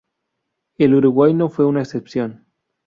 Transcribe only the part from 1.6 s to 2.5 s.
una excepción.